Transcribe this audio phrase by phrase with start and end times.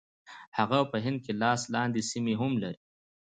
[0.57, 2.79] هغه په هند کې لاس لاندې سیمې هم لري.